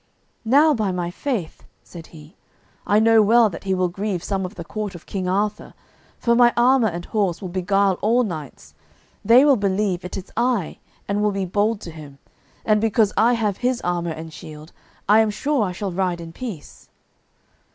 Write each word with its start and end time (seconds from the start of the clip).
"Now 0.45 0.73
by 0.73 0.91
my 0.91 1.11
faith," 1.11 1.63
said 1.83 2.07
he, 2.07 2.35
"I 2.87 2.99
know 2.99 3.21
well 3.21 3.51
that 3.51 3.65
he 3.65 3.75
will 3.75 3.87
grieve 3.87 4.23
some 4.23 4.45
of 4.47 4.55
the 4.55 4.63
court 4.63 4.95
of 4.95 5.05
King 5.05 5.27
Arthur, 5.29 5.75
for 6.17 6.33
my 6.33 6.51
armour 6.57 6.87
and 6.87 7.05
horse 7.05 7.39
will 7.39 7.49
beguile 7.49 7.99
all 8.01 8.23
knights; 8.23 8.73
they 9.23 9.45
will 9.45 9.57
believe 9.57 10.03
it 10.03 10.17
is 10.17 10.31
I, 10.35 10.79
and 11.07 11.21
will 11.21 11.29
be 11.31 11.45
bold 11.45 11.81
to 11.81 11.91
him. 11.91 12.17
And 12.65 12.81
because 12.81 13.13
I 13.15 13.33
have 13.33 13.57
his 13.57 13.79
armour 13.81 14.09
and 14.13 14.33
shield 14.33 14.71
I 15.07 15.19
am 15.19 15.29
sure 15.29 15.61
I 15.63 15.71
shall 15.71 15.91
ride 15.91 16.19
in 16.19 16.33
peace." 16.33 16.89